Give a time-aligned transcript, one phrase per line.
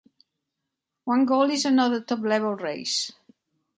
[1.05, 3.11] One goal is another top-level race.